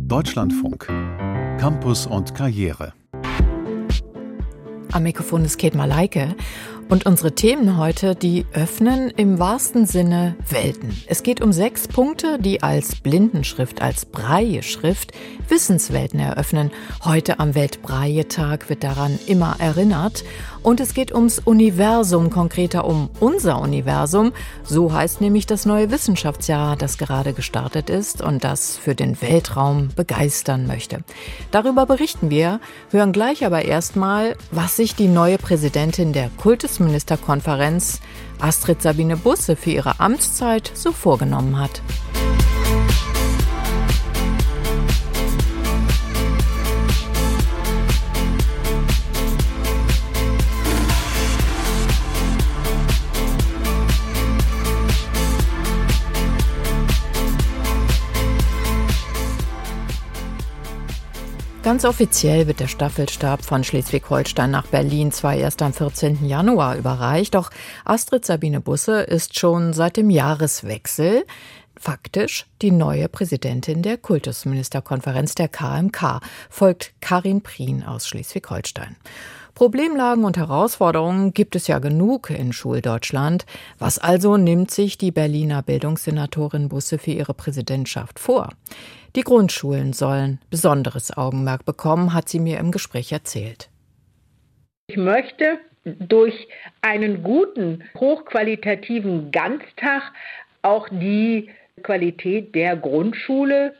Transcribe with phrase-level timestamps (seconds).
[0.00, 0.86] Deutschlandfunk.
[1.58, 2.92] Campus und Karriere.
[4.92, 6.34] Am Mikrofon ist Kate Malaike.
[6.94, 10.96] Und unsere Themen heute, die öffnen im wahrsten Sinne Welten.
[11.08, 15.10] Es geht um sechs Punkte, die als Blindenschrift, als Breie-Schrift
[15.48, 16.70] Wissenswelten eröffnen.
[17.04, 20.24] Heute am Weltbreie-Tag wird daran immer erinnert.
[20.62, 24.32] Und es geht ums Universum, konkreter um unser Universum.
[24.62, 29.90] So heißt nämlich das neue Wissenschaftsjahr, das gerade gestartet ist und das für den Weltraum
[29.94, 31.00] begeistern möchte.
[31.50, 36.30] Darüber berichten wir, hören gleich aber erstmal, was sich die neue Präsidentin der
[36.84, 38.00] Kultusministerkonferenz,
[38.38, 41.82] Astrid Sabine Busse, für ihre Amtszeit so vorgenommen hat.
[61.74, 66.24] Ganz offiziell wird der Staffelstab von Schleswig-Holstein nach Berlin zwar erst am 14.
[66.24, 67.50] Januar überreicht, doch
[67.84, 71.24] Astrid Sabine Busse ist schon seit dem Jahreswechsel
[71.76, 78.94] faktisch die neue Präsidentin der Kultusministerkonferenz der KMK, folgt Karin Prien aus Schleswig-Holstein.
[79.54, 83.46] Problemlagen und Herausforderungen gibt es ja genug in Schuldeutschland.
[83.78, 88.48] Was also nimmt sich die Berliner Bildungssenatorin Busse für ihre Präsidentschaft vor?
[89.14, 93.68] Die Grundschulen sollen besonderes Augenmerk bekommen, hat sie mir im Gespräch erzählt.
[94.88, 96.48] Ich möchte durch
[96.82, 100.02] einen guten, hochqualitativen Ganztag
[100.62, 101.48] auch die
[101.82, 103.74] Qualität der Grundschule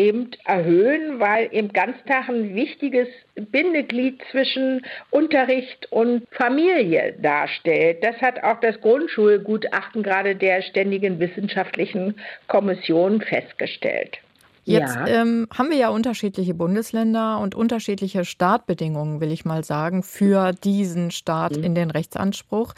[0.00, 8.02] eben erhöhen, weil eben Ganztag ein wichtiges Bindeglied zwischen Unterricht und Familie darstellt.
[8.02, 12.14] Das hat auch das Grundschulgutachten gerade der Ständigen Wissenschaftlichen
[12.48, 14.18] Kommission festgestellt.
[14.64, 15.06] Jetzt ja.
[15.06, 21.10] ähm, haben wir ja unterschiedliche Bundesländer und unterschiedliche Startbedingungen, will ich mal sagen, für diesen
[21.10, 21.64] Start mhm.
[21.64, 22.74] in den Rechtsanspruch.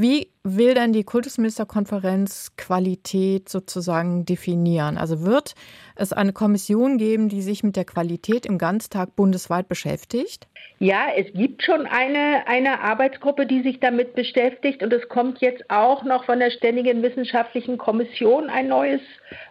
[0.00, 4.96] Wie will denn die Kultusministerkonferenz Qualität sozusagen definieren?
[4.96, 5.54] Also wird
[5.94, 10.48] es eine Kommission geben, die sich mit der Qualität im Ganztag bundesweit beschäftigt?
[10.78, 15.68] Ja, es gibt schon eine, eine Arbeitsgruppe, die sich damit beschäftigt und es kommt jetzt
[15.68, 19.02] auch noch von der Ständigen Wissenschaftlichen Kommission ein neues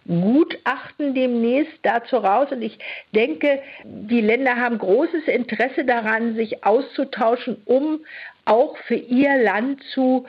[0.08, 2.48] Gutachten demnächst dazu raus.
[2.50, 2.80] Und ich
[3.14, 8.00] denke, die Länder haben großes Interesse daran, sich auszutauschen, um
[8.50, 10.26] auch für ihr Land zu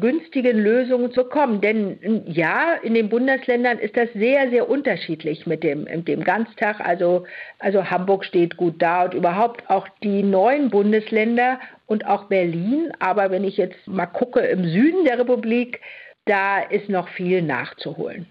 [0.00, 1.60] günstigen Lösungen zu kommen.
[1.60, 6.80] Denn ja, in den Bundesländern ist das sehr, sehr unterschiedlich mit dem, mit dem Ganztag.
[6.80, 7.24] Also,
[7.58, 12.92] also Hamburg steht gut da und überhaupt auch die neuen Bundesländer und auch Berlin.
[12.98, 15.80] Aber wenn ich jetzt mal gucke im Süden der Republik,
[16.26, 18.26] da ist noch viel nachzuholen.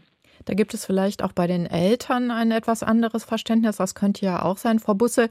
[0.45, 3.77] Da gibt es vielleicht auch bei den Eltern ein etwas anderes Verständnis.
[3.77, 4.79] Das könnte ja auch sein.
[4.79, 5.29] Frau Busse,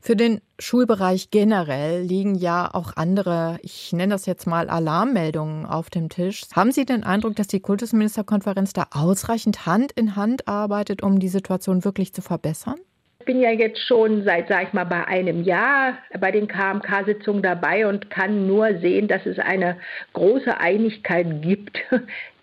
[0.00, 5.90] für den Schulbereich generell liegen ja auch andere, ich nenne das jetzt mal Alarmmeldungen auf
[5.90, 6.42] dem Tisch.
[6.54, 11.28] Haben Sie den Eindruck, dass die Kultusministerkonferenz da ausreichend Hand in Hand arbeitet, um die
[11.28, 12.76] Situation wirklich zu verbessern?
[13.20, 17.42] Ich bin ja jetzt schon seit, sag ich mal, bei einem Jahr bei den KMK-Sitzungen
[17.42, 19.76] dabei und kann nur sehen, dass es eine
[20.14, 21.78] große Einigkeit gibt.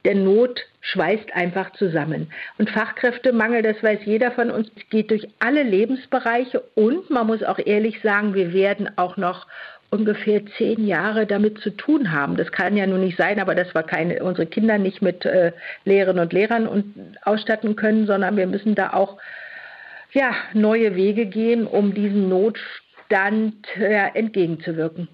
[0.07, 2.31] Der Not schweißt einfach zusammen.
[2.57, 7.59] Und Fachkräftemangel, das weiß jeder von uns, geht durch alle Lebensbereiche und man muss auch
[7.59, 9.47] ehrlich sagen, wir werden auch noch
[9.89, 12.37] ungefähr zehn Jahre damit zu tun haben.
[12.37, 15.51] Das kann ja nun nicht sein, aber dass wir keine, unsere Kinder nicht mit äh,
[15.83, 19.17] Lehrerinnen und Lehrern und, ausstatten können, sondern wir müssen da auch
[20.13, 25.07] ja, neue Wege gehen, um diesen Notstand Notstand äh, entgegenzuwirken.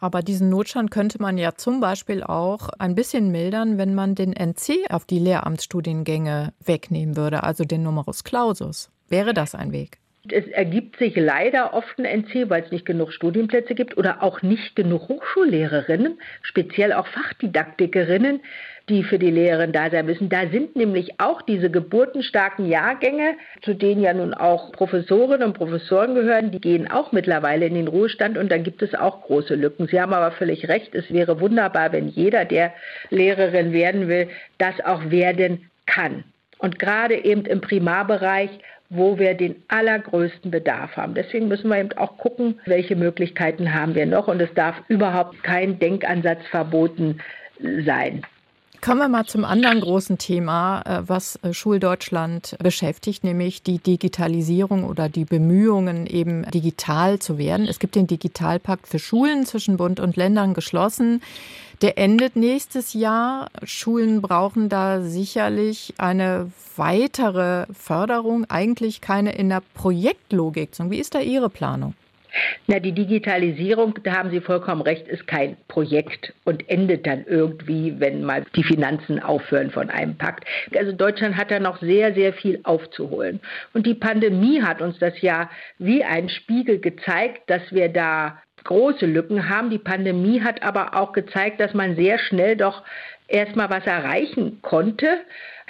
[0.00, 4.32] Aber diesen Notstand könnte man ja zum Beispiel auch ein bisschen mildern, wenn man den
[4.32, 8.90] NC auf die Lehramtsstudiengänge wegnehmen würde, also den Numerus Clausus.
[9.08, 9.98] Wäre das ein Weg?
[10.28, 14.42] Es ergibt sich leider oft ein NC, weil es nicht genug Studienplätze gibt oder auch
[14.42, 18.40] nicht genug Hochschullehrerinnen, speziell auch Fachdidaktikerinnen,
[18.88, 20.28] die für die Lehrerin da sein müssen.
[20.28, 26.14] Da sind nämlich auch diese geburtenstarken Jahrgänge, zu denen ja nun auch Professorinnen und Professoren
[26.14, 29.88] gehören, die gehen auch mittlerweile in den Ruhestand und da gibt es auch große Lücken.
[29.88, 32.72] Sie haben aber völlig recht, es wäre wunderbar, wenn jeder, der
[33.10, 34.28] Lehrerin werden will,
[34.58, 36.24] das auch werden kann.
[36.58, 38.50] Und gerade eben im Primarbereich
[38.88, 41.14] wo wir den allergrößten Bedarf haben.
[41.14, 44.28] Deswegen müssen wir eben auch gucken, welche Möglichkeiten haben wir noch.
[44.28, 47.18] Und es darf überhaupt kein Denkansatz verboten
[47.84, 48.22] sein.
[48.86, 54.84] Kommen wir mal zum anderen großen Thema, äh, was äh, Schuldeutschland beschäftigt, nämlich die Digitalisierung
[54.84, 57.66] oder die Bemühungen, eben digital zu werden.
[57.66, 61.20] Es gibt den Digitalpakt für Schulen zwischen Bund und Ländern geschlossen.
[61.82, 63.50] Der endet nächstes Jahr.
[63.64, 70.70] Schulen brauchen da sicherlich eine weitere Förderung, eigentlich keine in der Projektlogik.
[70.78, 71.94] Wie ist da Ihre Planung?
[72.66, 77.94] Na, die Digitalisierung, da haben Sie vollkommen recht, ist kein Projekt und endet dann irgendwie,
[77.98, 80.44] wenn mal die Finanzen aufhören von einem Pakt.
[80.76, 83.40] Also Deutschland hat da noch sehr, sehr viel aufzuholen.
[83.72, 89.06] Und die Pandemie hat uns das ja wie ein Spiegel gezeigt, dass wir da große
[89.06, 89.70] Lücken haben.
[89.70, 92.82] Die Pandemie hat aber auch gezeigt, dass man sehr schnell doch
[93.28, 95.08] erstmal was erreichen konnte.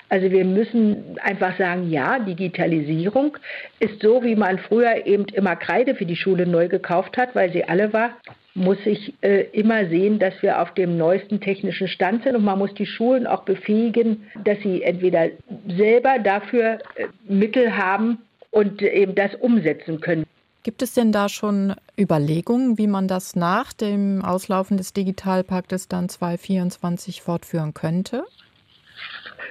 [0.08, 3.36] Also wir müssen einfach sagen, ja, Digitalisierung
[3.80, 7.52] ist so, wie man früher eben immer Kreide für die Schule neu gekauft hat, weil
[7.52, 8.10] sie alle war
[8.56, 12.58] muss ich äh, immer sehen, dass wir auf dem neuesten technischen Stand sind und man
[12.58, 15.28] muss die Schulen auch befähigen, dass sie entweder
[15.68, 18.18] selber dafür äh, Mittel haben
[18.50, 20.24] und äh, eben das umsetzen können.
[20.62, 26.08] Gibt es denn da schon Überlegungen, wie man das nach dem Auslaufen des Digitalpaktes dann
[26.08, 28.24] 2024 fortführen könnte?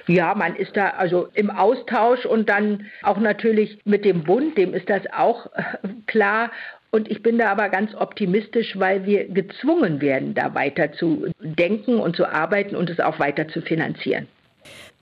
[0.08, 4.72] Ja, man ist da also im Austausch und dann auch natürlich mit dem Bund, dem
[4.72, 5.62] ist das auch äh,
[6.06, 6.50] klar.
[6.90, 11.96] Und ich bin da aber ganz optimistisch, weil wir gezwungen werden, da weiter zu denken
[11.96, 14.28] und zu arbeiten und es auch weiter zu finanzieren.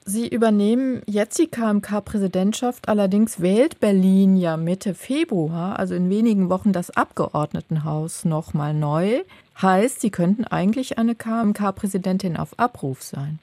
[0.06, 6.74] Sie übernehmen jetzt die KMK-Präsidentschaft, allerdings wählt Berlin ja Mitte Februar, also in wenigen Wochen,
[6.74, 9.22] das Abgeordnetenhaus nochmal neu.
[9.60, 13.38] Heißt, Sie könnten eigentlich eine KMK-Präsidentin auf Abruf sein.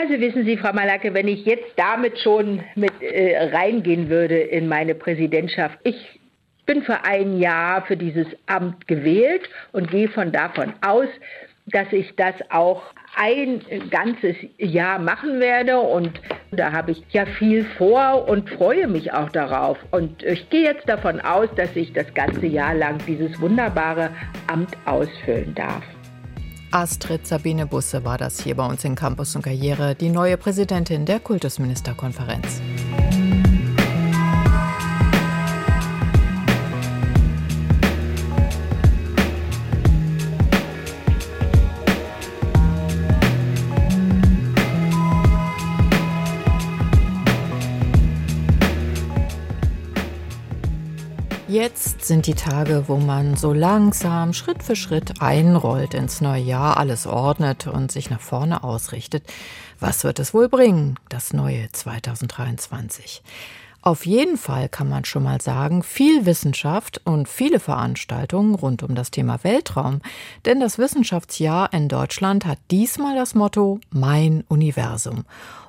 [0.00, 4.68] Also wissen Sie, Frau Malacke, wenn ich jetzt damit schon mit äh, reingehen würde in
[4.68, 6.20] meine Präsidentschaft, ich
[6.66, 9.42] bin für ein Jahr für dieses Amt gewählt
[9.72, 11.08] und gehe von davon aus,
[11.66, 12.82] dass ich das auch
[13.16, 13.60] ein
[13.90, 16.20] ganzes Jahr machen werde und
[16.52, 19.78] da habe ich ja viel vor und freue mich auch darauf.
[19.90, 24.10] Und ich gehe jetzt davon aus, dass ich das ganze Jahr lang dieses wunderbare
[24.46, 25.82] Amt ausfüllen darf.
[26.70, 31.06] Astrid Sabine Busse war das hier bei uns in Campus und Karriere, die neue Präsidentin
[31.06, 32.60] der Kultusministerkonferenz.
[51.48, 56.76] Jetzt sind die Tage, wo man so langsam Schritt für Schritt einrollt ins neue Jahr,
[56.76, 59.24] alles ordnet und sich nach vorne ausrichtet.
[59.80, 63.22] Was wird es wohl bringen, das neue 2023?
[63.80, 68.94] Auf jeden Fall kann man schon mal sagen, viel Wissenschaft und viele Veranstaltungen rund um
[68.94, 70.02] das Thema Weltraum.
[70.44, 75.24] Denn das Wissenschaftsjahr in Deutschland hat diesmal das Motto Mein Universum.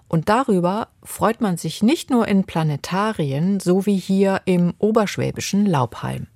[0.09, 6.27] Und darüber freut man sich nicht nur in Planetarien, so wie hier im oberschwäbischen Laubheim.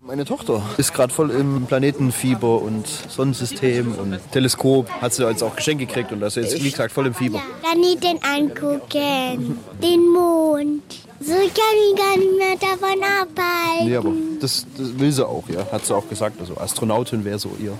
[0.00, 5.56] Meine Tochter ist gerade voll im Planetenfieber und Sonnensystem und Teleskop hat sie jetzt auch
[5.56, 7.40] Geschenk gekriegt und das ist jetzt, wie gesagt, voll im Fieber.
[7.62, 10.82] Planeten angucken, den Mond.
[11.20, 13.88] So kann ich gar nicht mehr davon abhalten.
[13.88, 16.38] Nee, aber das, das will sie auch, ja, hat sie auch gesagt.
[16.38, 17.72] Also Astronautin wäre so ihr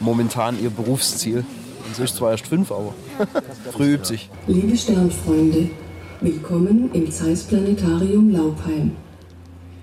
[0.00, 1.44] momentan ihr Berufsziel.
[1.94, 2.94] Sie ist zwar erst fünf, aber
[3.72, 4.30] früh übt sich.
[4.46, 5.70] Liebe Sternfreunde,
[6.20, 8.96] willkommen im Zeiss Planetarium Laubheim.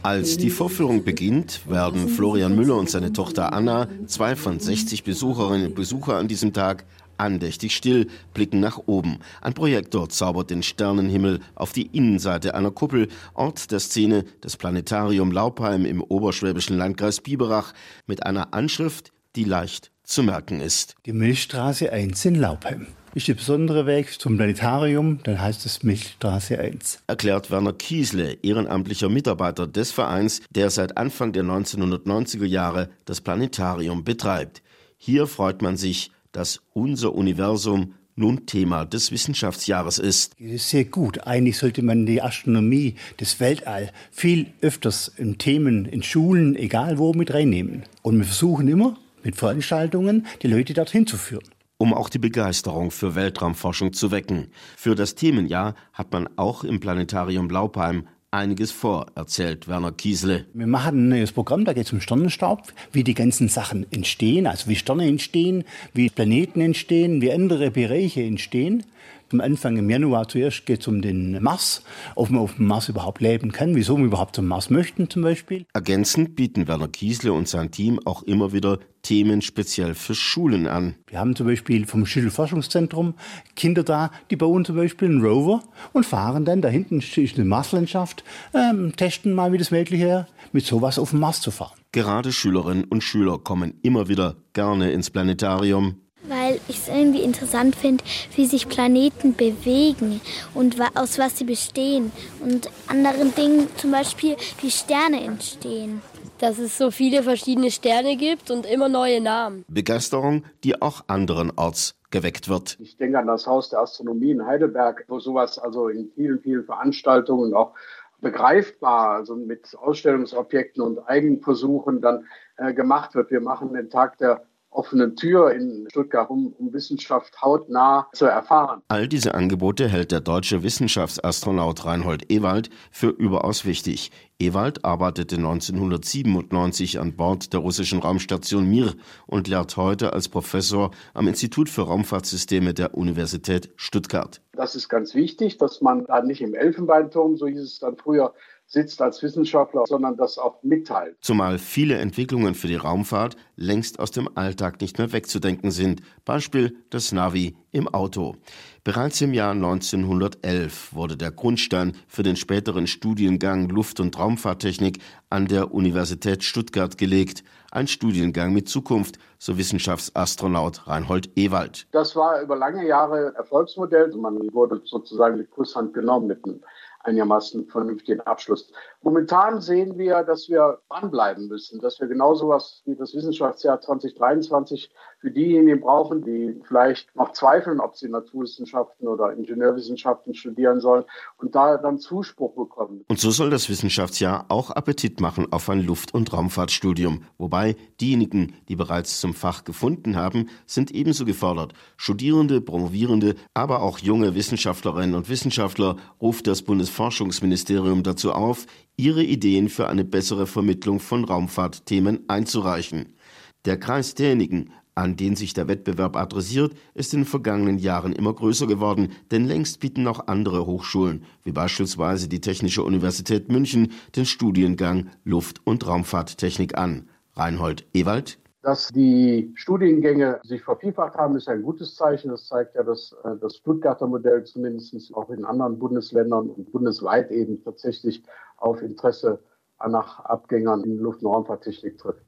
[0.03, 5.67] Als die Vorführung beginnt, werden Florian Müller und seine Tochter Anna, zwei von 60 Besucherinnen
[5.67, 6.83] und Besucher an diesem Tag,
[7.15, 9.19] andächtig still, blicken nach oben.
[9.39, 15.31] Ein Projektor zaubert den Sternenhimmel auf die Innenseite einer Kuppel, Ort der Szene des Planetarium
[15.31, 17.73] Laubheim im oberschwäbischen Landkreis Biberach,
[18.05, 20.95] mit einer Anschrift, die leicht zu merken ist.
[21.05, 22.87] Die Milchstraße 1 in Laubheim.
[23.15, 26.99] Ist der besondere Weg zum Planetarium, dann heißt es Milchstraße 1.
[27.05, 34.03] Erklärt Werner Kiesle, ehrenamtlicher Mitarbeiter des Vereins, der seit Anfang der 1990er Jahre das Planetarium
[34.03, 34.63] betreibt.
[34.97, 40.33] Hier freut man sich, dass unser Universum nun Thema des Wissenschaftsjahres ist.
[40.39, 41.25] Das ist sehr gut.
[41.27, 47.13] Eigentlich sollte man die Astronomie, das Weltall viel öfters in Themen, in Schulen, egal wo,
[47.13, 47.83] mit reinnehmen.
[48.01, 51.47] Und wir versuchen immer, mit Veranstaltungen die Leute dorthin zu führen.
[51.77, 54.47] Um auch die Begeisterung für Weltraumforschung zu wecken.
[54.77, 60.45] Für das Themenjahr hat man auch im Planetarium Blaupheim einiges vor, erzählt Werner Kiesle.
[60.53, 64.47] Wir machen ein neues Programm, da geht es um Sternenstaub, wie die ganzen Sachen entstehen,
[64.47, 65.63] also wie Sterne entstehen,
[65.93, 68.83] wie Planeten entstehen, wie andere Bereiche entstehen.
[69.31, 71.83] Am Anfang im Januar zuerst geht es um den Mars,
[72.15, 75.23] ob man auf dem Mars überhaupt leben kann, wieso wir überhaupt zum Mars möchten zum
[75.23, 75.65] Beispiel.
[75.73, 80.95] Ergänzend bieten Werner Kiesle und sein Team auch immer wieder Themen speziell für Schulen an.
[81.07, 83.13] Wir haben zum Beispiel vom Schüttelforschungszentrum
[83.55, 87.45] Kinder da, die bauen zum Beispiel einen Rover und fahren dann, da hinten ist eine
[87.45, 91.77] Marslandschaft, ähm, testen mal, wie das möglich wäre, mit sowas auf dem Mars zu fahren.
[91.91, 95.97] Gerade Schülerinnen und Schüler kommen immer wieder gerne ins Planetarium.
[96.29, 98.03] Weil ich es irgendwie interessant finde,
[98.37, 100.21] wie sich Planeten bewegen
[100.53, 102.13] und aus was sie bestehen.
[102.39, 106.01] Und anderen Dingen, zum Beispiel, wie Sterne entstehen
[106.43, 109.63] dass es so viele verschiedene Sterne gibt und immer neue Namen.
[109.69, 112.75] Begeisterung, die auch anderenorts geweckt wird.
[112.81, 116.65] Ich denke an das Haus der Astronomie in Heidelberg, wo sowas also in vielen, vielen
[116.65, 117.73] Veranstaltungen auch
[118.19, 122.25] begreifbar, also mit Ausstellungsobjekten und Eigenversuchen dann
[122.57, 123.31] äh, gemacht wird.
[123.31, 124.43] Wir machen den Tag der
[124.75, 128.81] offenen Tür in Stuttgart, um, um, Wissenschaft hautnah zu erfahren.
[128.87, 134.11] All diese Angebote hält der deutsche Wissenschaftsastronaut Reinhold Ewald für überaus wichtig.
[134.39, 138.93] Ewald arbeitete 1997 an Bord der russischen Raumstation Mir
[139.27, 144.41] und lehrt heute als Professor am Institut für Raumfahrtsysteme der Universität Stuttgart.
[144.53, 148.33] Das ist ganz wichtig, dass man da nicht im Elfenbeinturm, so hieß es dann früher,
[148.65, 151.15] sitzt als Wissenschaftler, sondern das auch mitteilt.
[151.21, 156.01] Zumal viele Entwicklungen für die Raumfahrt längst aus dem Alltag nicht mehr wegzudenken sind.
[156.25, 158.35] Beispiel das Navi im Auto.
[158.83, 165.47] Bereits im Jahr 1911 wurde der Grundstein für den späteren Studiengang Luft- und Raumfahrttechnik an
[165.47, 167.43] der Universität Stuttgart gelegt.
[167.71, 171.87] Ein Studiengang mit Zukunft, so Wissenschaftsastronaut Reinhold Ewald.
[171.91, 174.13] Das war über lange Jahre Erfolgsmodell.
[174.15, 176.61] Man wurde sozusagen mit Kusshand genommen mit einem
[177.03, 178.71] einigermaßen vernünftigen Abschluss.
[179.01, 184.89] Momentan sehen wir, dass wir dranbleiben müssen, dass wir genau sowas wie das Wissenschaftsjahr 2023
[185.23, 191.05] für diejenigen brauchen, die vielleicht noch zweifeln, ob sie Naturwissenschaften oder Ingenieurwissenschaften studieren sollen
[191.37, 193.05] und da dann Zuspruch bekommen.
[193.07, 197.23] Und so soll das Wissenschaftsjahr auch Appetit machen auf ein Luft- und Raumfahrtstudium.
[197.37, 201.71] Wobei diejenigen, die bereits zum Fach gefunden haben, sind ebenso gefordert.
[201.95, 208.65] Studierende, Promovierende, aber auch junge Wissenschaftlerinnen und Wissenschaftler ruft das Bundesforschungsministerium dazu auf,
[208.97, 213.15] ihre Ideen für eine bessere Vermittlung von Raumfahrtthemen einzureichen.
[213.63, 218.33] Der Kreis derjenigen, an den sich der Wettbewerb adressiert, ist in den vergangenen Jahren immer
[218.33, 224.25] größer geworden, denn längst bieten auch andere Hochschulen, wie beispielsweise die Technische Universität München, den
[224.25, 227.09] Studiengang Luft- und Raumfahrttechnik an.
[227.35, 232.29] Reinhold Ewald dass die Studiengänge sich vervielfacht haben, ist ein gutes Zeichen.
[232.29, 237.29] Das zeigt ja, dass äh, das Stuttgarter Modell zumindest auch in anderen Bundesländern und bundesweit
[237.29, 238.23] eben tatsächlich
[238.55, 239.43] auf Interesse
[239.85, 242.25] nach Abgängern in Luft- und Raumfahrttechnik trifft.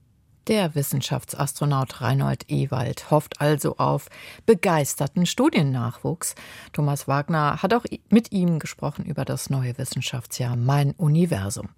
[0.47, 4.09] Der Wissenschaftsastronaut Reinhold Ewald hofft also auf
[4.45, 6.35] begeisterten Studiennachwuchs.
[6.71, 11.69] Thomas Wagner hat auch mit ihm gesprochen über das neue Wissenschaftsjahr Mein Universum.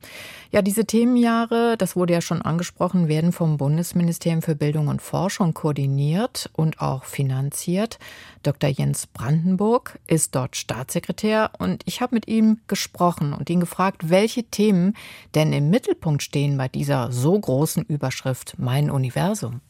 [0.52, 5.54] Ja, diese Themenjahre, das wurde ja schon angesprochen, werden vom Bundesministerium für Bildung und Forschung
[5.54, 8.00] koordiniert und auch finanziert.
[8.44, 8.70] Dr.
[8.70, 14.44] Jens Brandenburg ist dort Staatssekretär und ich habe mit ihm gesprochen und ihn gefragt, welche
[14.44, 14.94] Themen
[15.36, 19.62] denn im Mittelpunkt stehen bei dieser so großen Überschrift Mein Universum.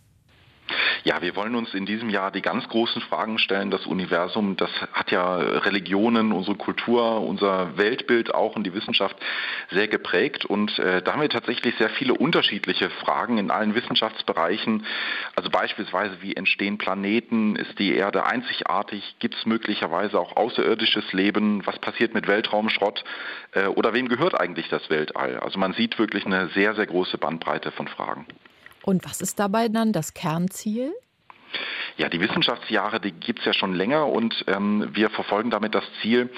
[1.03, 3.71] Ja, wir wollen uns in diesem Jahr die ganz großen Fragen stellen.
[3.71, 9.15] Das Universum, das hat ja Religionen, unsere Kultur, unser Weltbild auch und die Wissenschaft
[9.71, 10.43] sehr geprägt.
[10.43, 14.85] Und äh, da haben wir tatsächlich sehr viele unterschiedliche Fragen in allen Wissenschaftsbereichen.
[15.35, 17.55] Also beispielsweise, wie entstehen Planeten?
[17.55, 19.15] Ist die Erde einzigartig?
[19.19, 21.65] Gibt es möglicherweise auch außerirdisches Leben?
[21.65, 23.05] Was passiert mit Weltraumschrott?
[23.53, 25.39] Äh, oder wem gehört eigentlich das Weltall?
[25.39, 28.25] Also man sieht wirklich eine sehr, sehr große Bandbreite von Fragen.
[28.87, 30.93] Und was ist dabei dann das Kernziel?
[31.97, 35.83] Ja, die Wissenschaftsjahre, die gibt es ja schon länger und ähm, wir verfolgen damit das
[36.01, 36.29] Ziel,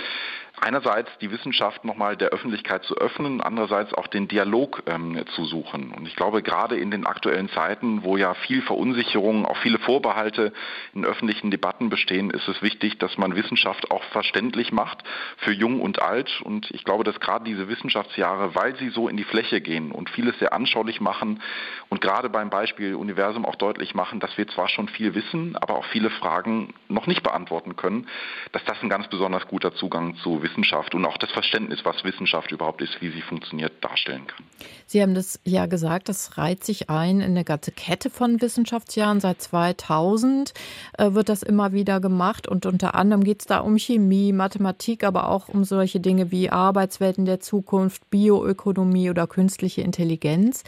[0.61, 5.91] einerseits die Wissenschaft nochmal der Öffentlichkeit zu öffnen, andererseits auch den Dialog ähm, zu suchen.
[5.91, 10.53] Und ich glaube, gerade in den aktuellen Zeiten, wo ja viel Verunsicherung, auch viele Vorbehalte
[10.93, 15.03] in öffentlichen Debatten bestehen, ist es wichtig, dass man Wissenschaft auch verständlich macht
[15.37, 16.41] für jung und alt.
[16.41, 20.09] Und ich glaube, dass gerade diese Wissenschaftsjahre, weil sie so in die Fläche gehen und
[20.09, 21.41] vieles sehr anschaulich machen
[21.89, 25.75] und gerade beim Beispiel Universum auch deutlich machen, dass wir zwar schon viel wissen, aber
[25.75, 28.07] auch viele Fragen noch nicht beantworten können,
[28.51, 32.03] dass das ein ganz besonders guter Zugang zu Wissenschaft Wissenschaft und auch das Verständnis, was
[32.03, 34.45] Wissenschaft überhaupt ist, wie sie funktioniert, darstellen kann.
[34.85, 39.19] Sie haben das ja gesagt, das reiht sich ein in eine ganze Kette von Wissenschaftsjahren.
[39.19, 40.53] Seit 2000
[40.97, 45.03] äh, wird das immer wieder gemacht und unter anderem geht es da um Chemie, Mathematik,
[45.03, 50.63] aber auch um solche Dinge wie Arbeitswelten der Zukunft, Bioökonomie oder künstliche Intelligenz.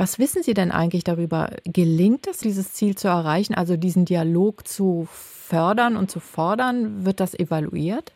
[0.00, 1.50] Was wissen Sie denn eigentlich darüber?
[1.64, 7.04] Gelingt es, dieses Ziel zu erreichen, also diesen Dialog zu fördern und zu fordern?
[7.04, 8.14] Wird das evaluiert?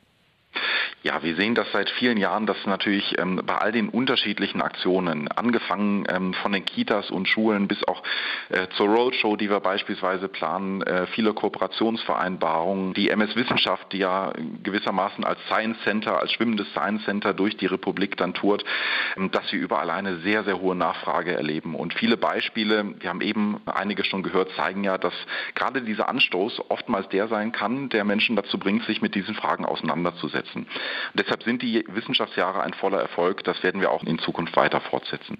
[1.04, 5.28] Ja, wir sehen das seit vielen Jahren, dass natürlich ähm, bei all den unterschiedlichen Aktionen,
[5.28, 8.02] angefangen ähm, von den Kitas und Schulen bis auch
[8.48, 14.32] äh, zur Roadshow, die wir beispielsweise planen, äh, viele Kooperationsvereinbarungen, die MS Wissenschaft, die ja
[14.62, 18.64] gewissermaßen als Science Center, als schwimmendes Science Center durch die Republik dann tourt,
[19.18, 21.74] ähm, dass wir überall eine sehr, sehr hohe Nachfrage erleben.
[21.74, 25.14] Und viele Beispiele, wir haben eben einige schon gehört, zeigen ja, dass
[25.54, 29.66] gerade dieser Anstoß oftmals der sein kann, der Menschen dazu bringt, sich mit diesen Fragen
[29.66, 30.43] auseinanderzusetzen.
[30.54, 30.66] Und
[31.14, 33.44] deshalb sind die Wissenschaftsjahre ein voller Erfolg.
[33.44, 35.38] Das werden wir auch in Zukunft weiter fortsetzen.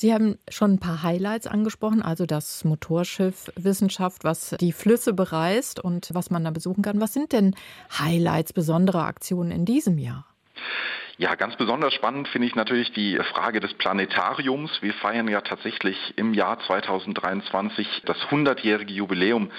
[0.00, 5.78] Sie haben schon ein paar Highlights angesprochen, also das Motorschiff Wissenschaft, was die Flüsse bereist
[5.78, 7.02] und was man da besuchen kann.
[7.02, 7.54] Was sind denn
[7.98, 10.24] Highlights, besondere Aktionen in diesem Jahr?
[11.20, 14.80] Ja, ganz besonders spannend finde ich natürlich die Frage des Planetariums.
[14.80, 19.50] Wir feiern ja tatsächlich im Jahr 2023 das 100-jährige Jubiläum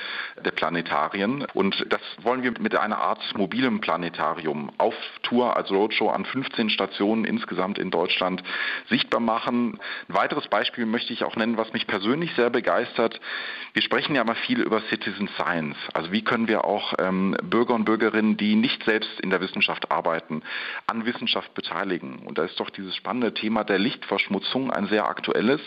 [0.43, 6.09] der Planetarien und das wollen wir mit einer Art mobilem Planetarium auf Tour als Roadshow
[6.09, 8.41] an 15 Stationen insgesamt in Deutschland
[8.89, 9.79] sichtbar machen.
[10.09, 13.21] Ein weiteres Beispiel möchte ich auch nennen, was mich persönlich sehr begeistert.
[13.73, 15.77] Wir sprechen ja mal viel über Citizen Science.
[15.93, 19.91] Also wie können wir auch ähm, Bürger und Bürgerinnen, die nicht selbst in der Wissenschaft
[19.91, 20.41] arbeiten,
[20.87, 22.19] an Wissenschaft beteiligen.
[22.19, 25.61] Und da ist doch dieses spannende Thema der Lichtverschmutzung ein sehr aktuelles.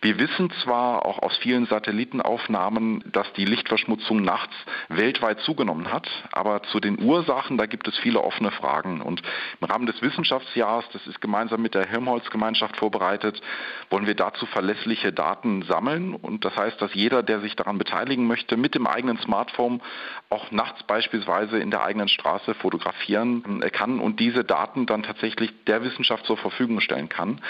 [0.00, 4.54] Wir wissen zwar auch aus vielen Satellitenaufnahmen, dass die Lichtverschmutzung nachts
[4.88, 9.00] weltweit zugenommen hat, aber zu den Ursachen, da gibt es viele offene Fragen.
[9.00, 9.22] Und
[9.60, 13.40] im Rahmen des Wissenschaftsjahres, das ist gemeinsam mit der Helmholtz-Gemeinschaft vorbereitet,
[13.90, 16.14] wollen wir dazu verlässliche Daten sammeln.
[16.14, 19.82] Und das heißt, dass jeder, der sich daran beteiligen möchte, mit dem eigenen Smartphone
[20.30, 25.82] auch nachts beispielsweise in der eigenen Straße fotografieren kann und diese Daten dann tatsächlich der
[25.82, 27.40] Wissenschaft zur Verfügung stellen kann.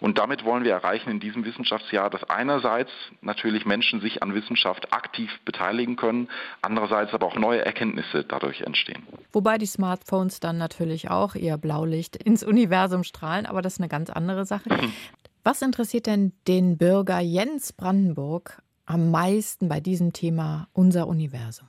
[0.00, 2.90] Und damit wollen wir erreichen in diesem Wissenschaftsjahr, ja, dass einerseits
[3.22, 6.28] natürlich Menschen sich an Wissenschaft aktiv beteiligen können,
[6.62, 9.02] andererseits aber auch neue Erkenntnisse dadurch entstehen.
[9.32, 13.88] Wobei die Smartphones dann natürlich auch ihr Blaulicht ins Universum strahlen, aber das ist eine
[13.88, 14.70] ganz andere Sache.
[15.44, 21.68] Was interessiert denn den Bürger Jens Brandenburg am meisten bei diesem Thema unser Universum?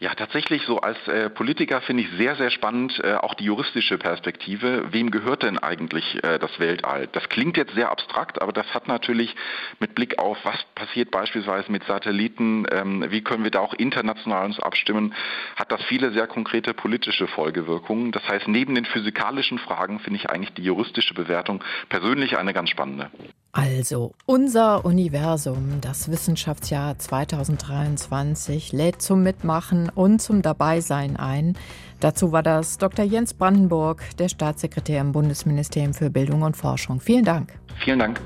[0.00, 3.98] Ja, tatsächlich so als äh, Politiker finde ich sehr, sehr spannend äh, auch die juristische
[3.98, 4.92] Perspektive.
[4.92, 7.08] Wem gehört denn eigentlich äh, das Weltall?
[7.10, 9.34] Das klingt jetzt sehr abstrakt, aber das hat natürlich
[9.80, 14.46] mit Blick auf, was passiert beispielsweise mit Satelliten, ähm, wie können wir da auch international
[14.46, 15.14] uns abstimmen,
[15.56, 18.12] hat das viele sehr konkrete politische Folgewirkungen.
[18.12, 22.70] Das heißt, neben den physikalischen Fragen finde ich eigentlich die juristische Bewertung persönlich eine ganz
[22.70, 23.10] spannende.
[23.50, 31.56] Also, unser Universum, das Wissenschaftsjahr 2023, lädt zum Mitmachen und zum Dabeisein ein.
[32.00, 33.04] Dazu war das Dr.
[33.04, 37.00] Jens Brandenburg, der Staatssekretär im Bundesministerium für Bildung und Forschung.
[37.00, 37.52] Vielen Dank.
[37.78, 38.20] Vielen Dank.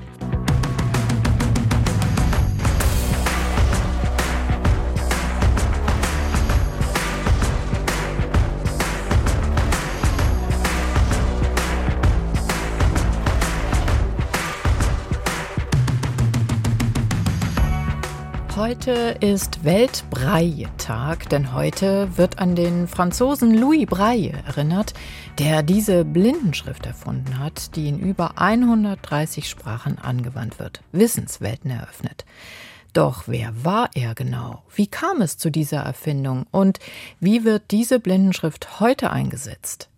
[18.65, 24.95] Heute ist Weltbreie-Tag, denn heute wird an den Franzosen Louis Braille erinnert,
[25.41, 32.25] der diese Blindenschrift erfunden hat, die in über 130 Sprachen angewandt wird, Wissenswelten eröffnet.
[32.93, 34.63] Doch wer war er genau?
[34.73, 36.47] Wie kam es zu dieser Erfindung?
[36.53, 36.79] Und
[37.19, 39.89] wie wird diese Blindenschrift heute eingesetzt?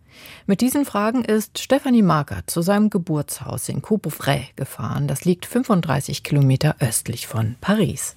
[0.47, 5.07] Mit diesen Fragen ist Stephanie Marker zu seinem Geburtshaus in Coupefray gefahren.
[5.07, 8.15] Das liegt 35 Kilometer östlich von Paris.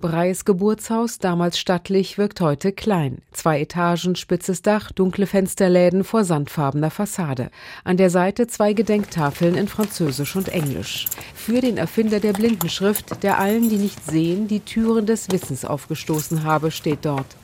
[0.00, 3.18] Breis Geburtshaus, damals stattlich, wirkt heute klein.
[3.32, 7.50] Zwei Etagen, spitzes Dach, dunkle Fensterläden vor sandfarbener Fassade.
[7.82, 11.06] An der Seite zwei Gedenktafeln in Französisch und Englisch.
[11.34, 16.44] Für den Erfinder der Blindenschrift, der allen, die nicht sehen, die Türen des Wissens aufgestoßen
[16.44, 17.36] habe, steht dort.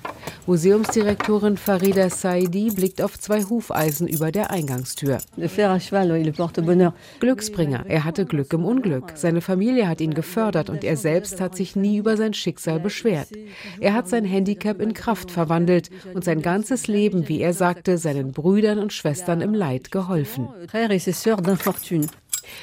[0.46, 5.18] Museumsdirektorin Farida Saidi blickt auf zwei Hufeisen über der Eingangstür.
[7.20, 7.84] Glücksbringer.
[7.88, 9.12] Er hatte Glück im Unglück.
[9.14, 13.28] Seine Familie hat ihn gefördert und er selbst hat sich nie über sein Schicksal beschwert.
[13.80, 18.32] Er hat sein Handicap in Kraft verwandelt und sein ganzes Leben, wie er sagte, seinen
[18.32, 20.48] Brüdern und Schwestern im Leid geholfen.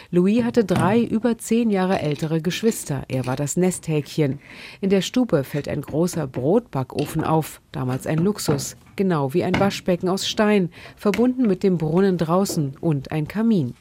[0.09, 3.03] Louis hatte drei über zehn Jahre ältere Geschwister.
[3.07, 4.39] Er war das Nesthäkchen.
[4.81, 10.09] In der Stube fällt ein großer Brotbackofen auf, damals ein Luxus, genau wie ein Waschbecken
[10.09, 13.73] aus Stein, verbunden mit dem Brunnen draußen und ein Kamin.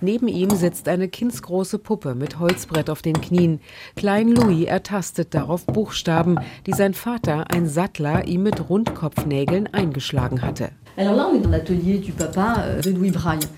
[0.00, 3.60] Neben ihm sitzt eine kindsgroße Puppe mit Holzbrett auf den Knien.
[3.96, 10.70] Klein Louis ertastet darauf Buchstaben, die sein Vater, ein Sattler, ihm mit Rundkopfnägeln eingeschlagen hatte.
[11.00, 12.82] Euh,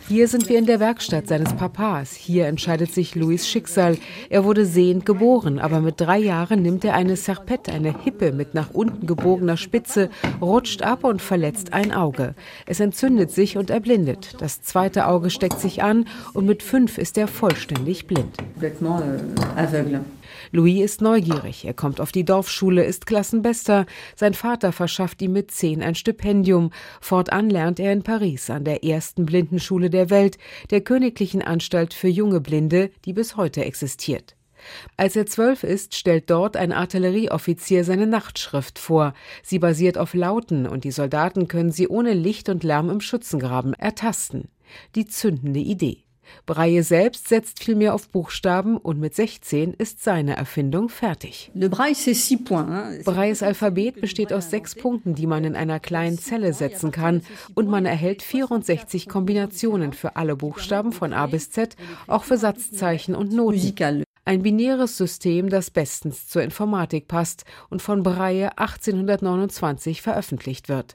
[0.08, 2.12] Hier sind wir in der Werkstatt seines Papas.
[2.12, 3.98] Hier entscheidet sich Louis Schicksal.
[4.30, 8.54] Er wurde sehend geboren, aber mit drei Jahren nimmt er eine Serpette, eine Hippe mit
[8.54, 10.08] nach unten gebogener Spitze,
[10.40, 12.36] rutscht ab und verletzt ein Auge.
[12.66, 14.36] Es entzündet sich und erblindet.
[14.38, 18.36] Das zweite Auge steckt sich an und mit fünf ist er vollständig blind.
[20.54, 21.64] Louis ist neugierig.
[21.64, 23.86] Er kommt auf die Dorfschule, ist Klassenbester.
[24.14, 26.70] Sein Vater verschafft ihm mit zehn ein Stipendium.
[27.00, 30.36] Fortan lernt er in Paris an der ersten Blindenschule der Welt,
[30.70, 34.36] der Königlichen Anstalt für junge Blinde, die bis heute existiert.
[34.98, 39.14] Als er zwölf ist, stellt dort ein Artillerieoffizier seine Nachtschrift vor.
[39.42, 43.72] Sie basiert auf Lauten und die Soldaten können sie ohne Licht und Lärm im Schützengraben
[43.72, 44.48] ertasten.
[44.94, 46.01] Die zündende Idee.
[46.46, 51.50] Braille selbst setzt vielmehr auf Buchstaben und mit 16 ist seine Erfindung fertig.
[53.04, 57.22] Brailles Alphabet besteht aus sechs Punkten, die man in einer kleinen Zelle setzen kann
[57.54, 63.14] und man erhält 64 Kombinationen für alle Buchstaben von A bis Z, auch für Satzzeichen
[63.14, 63.52] und Noten.
[64.24, 70.94] Ein binäres System, das bestens zur Informatik passt und von Braille 1829 veröffentlicht wird.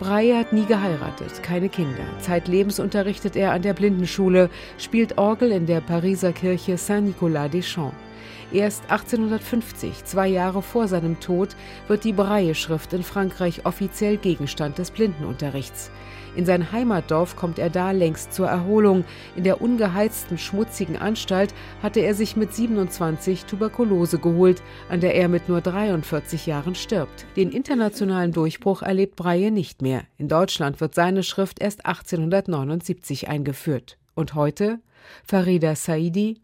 [0.00, 2.02] Breyer hat nie geheiratet, keine Kinder.
[2.18, 7.94] Zeitlebens unterrichtet er an der Blindenschule, spielt Orgel in der Pariser Kirche Saint-Nicolas des Champs.
[8.52, 14.90] Erst 1850, zwei Jahre vor seinem Tod, wird die Braille-Schrift in Frankreich offiziell Gegenstand des
[14.90, 15.90] Blindenunterrichts.
[16.36, 19.04] In sein Heimatdorf kommt er da längst zur Erholung.
[19.36, 25.28] In der ungeheizten, schmutzigen Anstalt hatte er sich mit 27 Tuberkulose geholt, an der er
[25.28, 27.26] mit nur 43 Jahren stirbt.
[27.36, 30.02] Den internationalen Durchbruch erlebt Breie nicht mehr.
[30.18, 33.98] In Deutschland wird seine Schrift erst 1879 eingeführt.
[34.14, 34.80] Und heute?
[35.24, 36.40] Farida Saidi.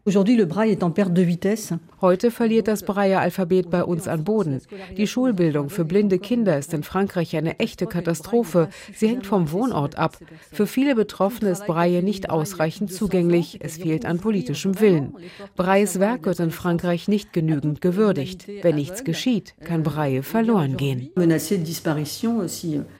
[2.01, 4.61] Heute verliert das Braille-Alphabet bei uns an Boden.
[4.97, 8.69] Die Schulbildung für blinde Kinder ist in Frankreich eine echte Katastrophe.
[8.93, 10.17] Sie hängt vom Wohnort ab.
[10.51, 13.59] Für viele Betroffene ist Braille nicht ausreichend zugänglich.
[13.61, 15.13] Es fehlt an politischem Willen.
[15.55, 18.47] Brailles Werk wird in Frankreich nicht genügend gewürdigt.
[18.61, 21.11] Wenn nichts geschieht, kann Braille verloren gehen.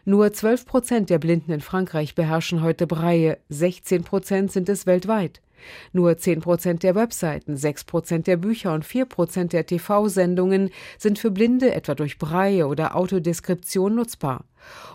[0.05, 3.37] Nur 12 Prozent der Blinden in Frankreich beherrschen heute Braille.
[3.49, 5.41] 16 Prozent sind es weltweit.
[5.93, 11.19] Nur 10 Prozent der Webseiten, 6 Prozent der Bücher und 4 Prozent der TV-Sendungen sind
[11.19, 14.45] für Blinde etwa durch Breie oder Autodeskription nutzbar.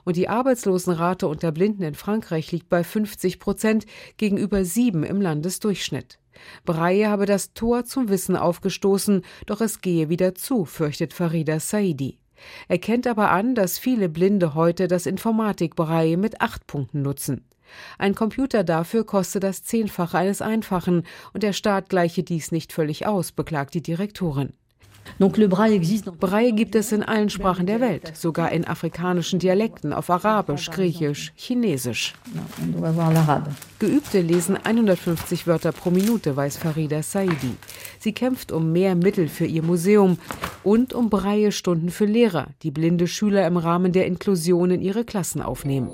[0.04, 6.18] Und die Arbeitslosenrate unter Blinden in Frankreich liegt bei 50 Prozent gegenüber 7 im Landesdurchschnitt.
[6.64, 12.18] Breie habe das Tor zum Wissen aufgestoßen, doch es gehe wieder zu, fürchtet Farida Saidi.
[12.68, 17.44] Er kennt aber an, dass viele Blinde heute das Informatik-Breie mit acht Punkten nutzen.
[17.98, 23.06] Ein Computer dafür koste das Zehnfache eines einfachen, und der Staat gleiche dies nicht völlig
[23.06, 24.52] aus, beklagt die Direktorin.
[25.18, 31.32] Braille gibt es in allen Sprachen der Welt, sogar in afrikanischen Dialekten, auf Arabisch, Griechisch,
[31.36, 32.14] Chinesisch.
[33.78, 37.56] Geübte lesen 150 Wörter pro Minute, weiß Farida Saidi.
[37.98, 40.18] Sie kämpft um mehr Mittel für ihr Museum
[40.62, 45.40] und um Braille-Stunden für Lehrer, die blinde Schüler im Rahmen der Inklusion in ihre Klassen
[45.40, 45.90] aufnehmen.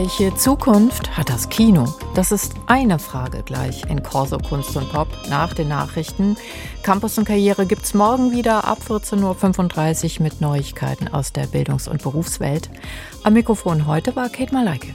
[0.00, 1.84] Welche Zukunft hat das Kino?
[2.14, 6.36] Das ist eine Frage gleich in Corso Kunst und Pop nach den Nachrichten.
[6.84, 12.00] Campus und Karriere gibt's morgen wieder ab 14.35 Uhr mit Neuigkeiten aus der Bildungs- und
[12.00, 12.70] Berufswelt.
[13.24, 14.94] Am Mikrofon heute war Kate Malaike.